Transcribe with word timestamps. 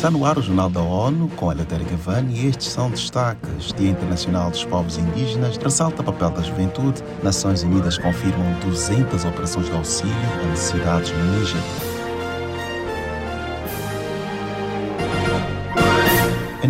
Está 0.00 0.10
no 0.10 0.24
ar 0.24 0.38
o 0.38 0.42
Jornal 0.42 0.70
da 0.70 0.80
ONU 0.80 1.28
com 1.36 1.52
Eleutério 1.52 1.84
Gavani 1.84 2.40
e 2.40 2.46
estes 2.46 2.68
são 2.68 2.90
destaques. 2.90 3.70
Dia 3.76 3.90
Internacional 3.90 4.50
dos 4.50 4.64
Povos 4.64 4.96
Indígenas 4.96 5.58
ressalta 5.58 6.00
o 6.00 6.04
papel 6.06 6.30
da 6.30 6.40
juventude. 6.40 7.04
Nações 7.22 7.62
Unidas 7.62 7.98
confirmam 7.98 8.50
200 8.64 9.26
operações 9.26 9.66
de 9.66 9.72
auxílio 9.72 10.14
a 10.42 10.46
necessidades 10.46 11.12
no 11.12 11.38
Níger. 11.38 11.89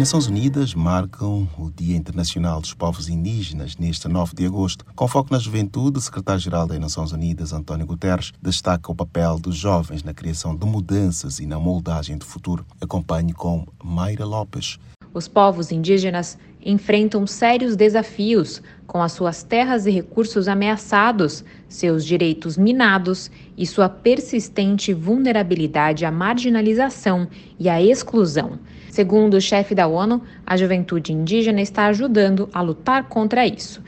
Nações 0.00 0.28
Unidas 0.28 0.74
marcam 0.74 1.46
o 1.58 1.70
Dia 1.70 1.94
Internacional 1.94 2.58
dos 2.58 2.72
Povos 2.72 3.10
Indígenas 3.10 3.76
neste 3.76 4.08
9 4.08 4.34
de 4.34 4.46
agosto. 4.46 4.82
Com 4.96 5.06
foco 5.06 5.30
na 5.30 5.38
juventude, 5.38 5.98
o 5.98 6.00
secretário-geral 6.00 6.66
das 6.66 6.78
Nações 6.78 7.12
Unidas, 7.12 7.52
António 7.52 7.84
Guterres, 7.86 8.32
destaca 8.40 8.90
o 8.90 8.94
papel 8.94 9.38
dos 9.38 9.56
jovens 9.56 10.02
na 10.02 10.14
criação 10.14 10.56
de 10.56 10.64
mudanças 10.64 11.38
e 11.38 11.44
na 11.44 11.58
moldagem 11.58 12.16
do 12.16 12.24
futuro. 12.24 12.64
Acompanhe 12.80 13.34
com 13.34 13.66
Mayra 13.84 14.24
Lopes. 14.24 14.78
Os 15.12 15.28
povos 15.28 15.70
indígenas 15.70 16.38
enfrentam 16.64 17.26
sérios 17.26 17.76
desafios 17.76 18.62
com 18.86 19.00
as 19.00 19.12
suas 19.12 19.42
terras 19.42 19.86
e 19.86 19.90
recursos 19.90 20.48
ameaçados, 20.48 21.44
seus 21.68 22.04
direitos 22.04 22.58
minados 22.58 23.30
e 23.56 23.64
sua 23.64 23.88
persistente 23.88 24.92
vulnerabilidade 24.92 26.04
à 26.04 26.10
marginalização 26.10 27.28
e 27.58 27.68
à 27.68 27.80
exclusão. 27.80 28.58
Segundo 28.90 29.34
o 29.34 29.40
chefe 29.40 29.74
da 29.74 29.86
ONU, 29.86 30.20
a 30.44 30.56
juventude 30.56 31.12
indígena 31.12 31.60
está 31.60 31.86
ajudando 31.86 32.48
a 32.52 32.60
lutar 32.60 33.08
contra 33.08 33.46
isso. 33.46 33.80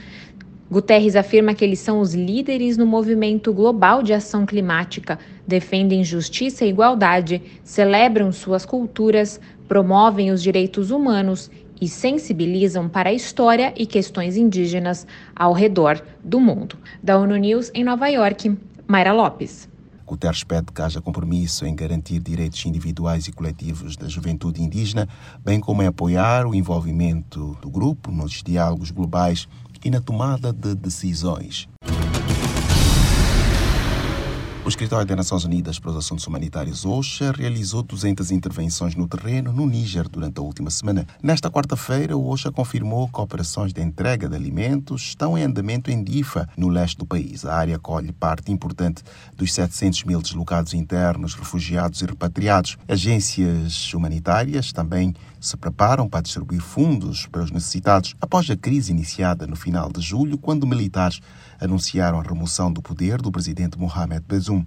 Guterres 0.70 1.16
afirma 1.16 1.52
que 1.52 1.64
eles 1.64 1.80
são 1.80 2.00
os 2.00 2.14
líderes 2.14 2.78
no 2.78 2.86
movimento 2.86 3.52
global 3.52 4.02
de 4.02 4.14
ação 4.14 4.46
climática, 4.46 5.18
defendem 5.46 6.02
justiça 6.02 6.64
e 6.64 6.70
igualdade, 6.70 7.42
celebram 7.62 8.32
suas 8.32 8.64
culturas, 8.64 9.38
promovem 9.68 10.30
os 10.30 10.42
direitos 10.42 10.90
humanos 10.90 11.50
e 11.82 11.88
sensibilizam 11.88 12.88
para 12.88 13.10
a 13.10 13.12
história 13.12 13.74
e 13.76 13.84
questões 13.84 14.36
indígenas 14.36 15.04
ao 15.34 15.52
redor 15.52 16.00
do 16.22 16.38
mundo. 16.38 16.78
Da 17.02 17.18
ONU 17.18 17.34
News 17.34 17.72
em 17.74 17.82
Nova 17.82 18.06
York, 18.06 18.56
Mayra 18.86 19.12
Lopes. 19.12 19.68
Guterres 20.06 20.44
pede 20.44 20.70
que 20.72 20.80
haja 20.80 21.00
compromisso 21.00 21.66
em 21.66 21.74
garantir 21.74 22.20
direitos 22.20 22.64
individuais 22.64 23.26
e 23.26 23.32
coletivos 23.32 23.96
da 23.96 24.06
juventude 24.06 24.62
indígena, 24.62 25.08
bem 25.44 25.58
como 25.58 25.82
em 25.82 25.88
apoiar 25.88 26.46
o 26.46 26.54
envolvimento 26.54 27.58
do 27.60 27.68
grupo 27.68 28.12
nos 28.12 28.44
diálogos 28.44 28.92
globais 28.92 29.48
e 29.84 29.90
na 29.90 30.00
tomada 30.00 30.52
de 30.52 30.76
decisões. 30.76 31.68
O 34.64 34.68
Escritório 34.68 35.04
das 35.04 35.16
Nações 35.16 35.44
Unidas 35.44 35.80
para 35.80 35.90
os 35.90 35.96
Assuntos 35.96 36.24
Humanitários, 36.24 36.86
OSHA, 36.86 37.32
realizou 37.32 37.82
200 37.82 38.30
intervenções 38.30 38.94
no 38.94 39.08
terreno 39.08 39.52
no 39.52 39.66
Níger 39.66 40.08
durante 40.08 40.38
a 40.38 40.42
última 40.42 40.70
semana. 40.70 41.04
Nesta 41.20 41.50
quarta-feira, 41.50 42.16
o 42.16 42.28
OSHA 42.28 42.52
confirmou 42.52 43.08
que 43.08 43.20
operações 43.20 43.72
de 43.72 43.82
entrega 43.82 44.28
de 44.28 44.36
alimentos 44.36 45.02
estão 45.02 45.36
em 45.36 45.42
andamento 45.42 45.90
em 45.90 46.04
Difa, 46.04 46.48
no 46.56 46.68
leste 46.68 46.96
do 46.96 47.04
país. 47.04 47.44
A 47.44 47.56
área 47.56 47.74
acolhe 47.74 48.12
parte 48.12 48.52
importante 48.52 49.02
dos 49.36 49.52
700 49.52 50.04
mil 50.04 50.22
deslocados 50.22 50.74
internos, 50.74 51.34
refugiados 51.34 52.00
e 52.00 52.06
repatriados. 52.06 52.78
Agências 52.86 53.92
humanitárias 53.92 54.70
também 54.70 55.12
se 55.40 55.56
preparam 55.56 56.08
para 56.08 56.20
distribuir 56.20 56.60
fundos 56.60 57.26
para 57.26 57.42
os 57.42 57.50
necessitados 57.50 58.14
após 58.20 58.48
a 58.48 58.56
crise 58.56 58.92
iniciada 58.92 59.44
no 59.44 59.56
final 59.56 59.90
de 59.90 60.00
julho, 60.00 60.38
quando 60.38 60.68
militares 60.68 61.20
anunciaram 61.60 62.18
a 62.18 62.22
remoção 62.22 62.72
do 62.72 62.82
poder 62.82 63.20
do 63.20 63.30
presidente 63.30 63.78
Mohamed 63.78 64.24
Bazoum. 64.28 64.64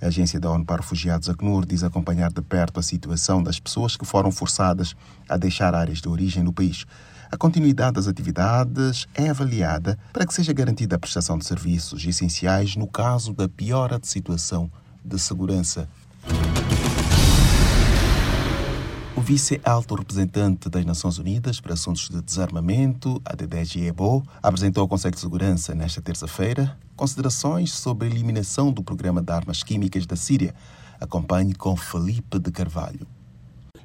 A 0.00 0.06
Agência 0.06 0.38
da 0.38 0.50
ONU 0.50 0.64
para 0.64 0.80
Refugiados, 0.80 1.28
ACNUR, 1.28 1.66
diz 1.66 1.82
acompanhar 1.82 2.32
de 2.32 2.40
perto 2.42 2.80
a 2.80 2.82
situação 2.82 3.42
das 3.42 3.58
pessoas 3.58 3.96
que 3.96 4.04
foram 4.04 4.30
forçadas 4.30 4.94
a 5.28 5.36
deixar 5.36 5.74
áreas 5.74 6.00
de 6.00 6.08
origem 6.08 6.42
no 6.42 6.52
país. 6.52 6.86
A 7.30 7.36
continuidade 7.36 7.94
das 7.94 8.08
atividades 8.08 9.06
é 9.14 9.28
avaliada 9.28 9.98
para 10.12 10.26
que 10.26 10.32
seja 10.32 10.52
garantida 10.52 10.96
a 10.96 10.98
prestação 10.98 11.36
de 11.36 11.44
serviços 11.44 12.06
essenciais 12.06 12.74
no 12.74 12.86
caso 12.86 13.34
da 13.34 13.46
piora 13.46 13.98
de 13.98 14.08
situação 14.08 14.70
de 15.04 15.18
segurança. 15.18 15.88
O 19.18 19.20
vice-alto 19.20 19.96
representante 19.96 20.68
das 20.68 20.84
Nações 20.84 21.18
Unidas 21.18 21.60
para 21.60 21.72
Assuntos 21.72 22.08
de 22.08 22.22
Desarmamento, 22.22 23.20
Adedeji 23.24 23.84
Ebo, 23.84 24.22
apresentou 24.40 24.82
ao 24.82 24.86
Conselho 24.86 25.12
de 25.12 25.20
Segurança 25.20 25.74
nesta 25.74 26.00
terça-feira 26.00 26.78
considerações 26.94 27.72
sobre 27.72 28.06
a 28.06 28.10
eliminação 28.12 28.70
do 28.70 28.80
programa 28.80 29.20
de 29.20 29.32
armas 29.32 29.64
químicas 29.64 30.06
da 30.06 30.14
Síria. 30.14 30.54
Acompanhe 31.00 31.52
com 31.52 31.76
Felipe 31.76 32.38
de 32.38 32.52
Carvalho. 32.52 33.08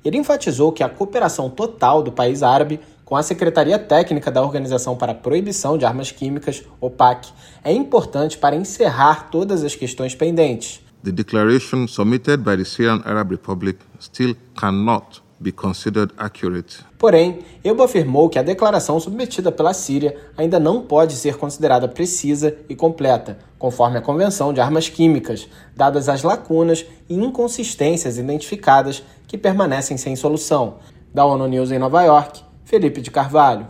Ele 0.05 0.19
enfatizou 0.19 0.71
que 0.71 0.83
a 0.83 0.89
cooperação 0.89 1.50
total 1.50 2.03
do 2.03 2.11
país 2.11 2.44
árabe 2.44 2.79
com 3.03 3.15
a 3.15 3.23
Secretaria 3.23 3.79
Técnica 3.79 4.29
da 4.29 4.44
Organização 4.44 4.95
para 4.95 5.13
a 5.13 5.15
Proibição 5.15 5.79
de 5.79 5.83
Armas 5.83 6.11
Químicas, 6.11 6.61
OPAC, 6.79 7.31
é 7.63 7.73
importante 7.73 8.38
para 8.38 8.55
encerrar 8.55 9.31
todas 9.31 9.63
as 9.63 9.73
questões 9.73 10.13
pendentes. 10.13 10.79
The 11.03 11.11
declaration 11.11 11.88
submitted 11.88 12.44
by 12.44 12.55
the 12.55 12.63
Syrian 12.63 13.01
Arab 13.03 13.31
Republic 13.31 13.79
still 14.00 14.35
cannot 14.55 15.22
be 15.43 15.51
considered 15.51 16.13
accurate. 16.17 16.79
Porém, 16.97 17.39
Ebo 17.63 17.83
afirmou 17.83 18.29
que 18.29 18.39
a 18.39 18.43
declaração 18.43 18.99
submetida 18.99 19.51
pela 19.51 19.73
Síria 19.73 20.15
ainda 20.37 20.59
não 20.59 20.81
pode 20.81 21.13
ser 21.13 21.35
considerada 21.37 21.87
precisa 21.87 22.55
e 22.69 22.75
completa, 22.75 23.37
conforme 23.59 23.97
a 23.97 24.01
Convenção 24.01 24.53
de 24.53 24.61
Armas 24.61 24.89
Químicas, 24.89 25.47
dadas 25.75 26.09
as 26.09 26.23
lacunas 26.23 26.85
e 27.09 27.15
inconsistências 27.15 28.17
identificadas 28.17 29.03
que 29.27 29.37
permanecem 29.37 29.97
sem 29.97 30.15
solução. 30.15 30.75
Da 31.13 31.25
ONU 31.25 31.47
News 31.47 31.71
em 31.71 31.77
Nova 31.77 32.01
York, 32.01 32.41
Felipe 32.63 33.01
de 33.01 33.11
Carvalho. 33.11 33.67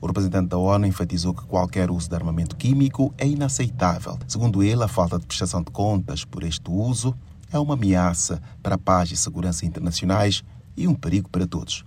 O 0.00 0.06
representante 0.06 0.48
da 0.48 0.58
ONU 0.58 0.86
enfatizou 0.86 1.34
que 1.34 1.46
qualquer 1.46 1.90
uso 1.90 2.08
de 2.08 2.14
armamento 2.14 2.56
químico 2.56 3.12
é 3.18 3.26
inaceitável. 3.26 4.18
Segundo 4.28 4.62
ele, 4.62 4.82
a 4.82 4.88
falta 4.88 5.18
de 5.18 5.26
prestação 5.26 5.62
de 5.62 5.70
contas 5.70 6.24
por 6.24 6.42
este 6.42 6.70
uso 6.70 7.14
é 7.50 7.58
uma 7.58 7.74
ameaça 7.74 8.42
para 8.62 8.74
a 8.74 8.78
paz 8.78 9.10
e 9.10 9.16
segurança 9.16 9.64
internacionais 9.64 10.42
e 10.76 10.86
um 10.88 10.94
perigo 10.94 11.28
para 11.28 11.46
todos. 11.46 11.84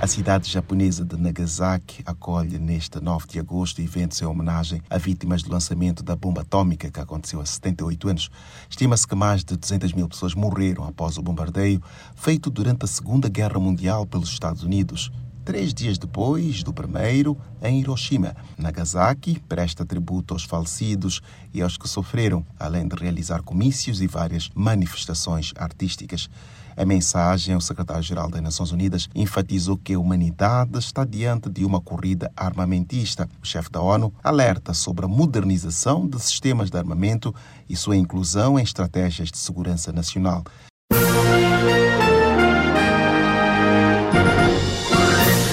A 0.00 0.06
cidade 0.06 0.50
japonesa 0.50 1.04
de 1.04 1.14
Nagasaki 1.14 2.02
acolhe 2.06 2.58
neste 2.58 2.98
9 2.98 3.26
de 3.28 3.38
agosto 3.38 3.82
eventos 3.82 4.22
em 4.22 4.24
homenagem 4.24 4.80
a 4.88 4.96
vítimas 4.96 5.42
do 5.42 5.52
lançamento 5.52 6.02
da 6.02 6.16
bomba 6.16 6.40
atômica 6.40 6.90
que 6.90 6.98
aconteceu 6.98 7.38
há 7.38 7.44
78 7.44 8.08
anos. 8.08 8.30
Estima-se 8.70 9.06
que 9.06 9.14
mais 9.14 9.44
de 9.44 9.58
200 9.58 9.92
mil 9.92 10.08
pessoas 10.08 10.34
morreram 10.34 10.84
após 10.84 11.18
o 11.18 11.22
bombardeio 11.22 11.82
feito 12.14 12.48
durante 12.48 12.86
a 12.86 12.88
Segunda 12.88 13.28
Guerra 13.28 13.60
Mundial 13.60 14.06
pelos 14.06 14.30
Estados 14.30 14.62
Unidos. 14.62 15.12
Três 15.50 15.74
dias 15.74 15.98
depois 15.98 16.62
do 16.62 16.72
primeiro, 16.72 17.36
em 17.60 17.80
Hiroshima, 17.80 18.36
Nagasaki 18.56 19.42
presta 19.48 19.84
tributo 19.84 20.32
aos 20.32 20.44
falecidos 20.44 21.20
e 21.52 21.60
aos 21.60 21.76
que 21.76 21.88
sofreram, 21.88 22.46
além 22.56 22.86
de 22.86 22.94
realizar 22.94 23.42
comícios 23.42 24.00
e 24.00 24.06
várias 24.06 24.48
manifestações 24.54 25.52
artísticas. 25.56 26.30
A 26.76 26.84
mensagem, 26.84 27.56
o 27.56 27.60
secretário-geral 27.60 28.30
das 28.30 28.40
Nações 28.40 28.70
Unidas 28.70 29.08
enfatizou 29.12 29.76
que 29.76 29.94
a 29.94 29.98
humanidade 29.98 30.78
está 30.78 31.04
diante 31.04 31.50
de 31.50 31.64
uma 31.64 31.80
corrida 31.80 32.30
armamentista. 32.36 33.28
O 33.42 33.44
chefe 33.44 33.72
da 33.72 33.80
ONU 33.80 34.14
alerta 34.22 34.72
sobre 34.72 35.04
a 35.04 35.08
modernização 35.08 36.08
de 36.08 36.20
sistemas 36.20 36.70
de 36.70 36.78
armamento 36.78 37.34
e 37.68 37.74
sua 37.74 37.96
inclusão 37.96 38.56
em 38.56 38.62
estratégias 38.62 39.32
de 39.32 39.38
segurança 39.38 39.90
nacional. 39.90 40.44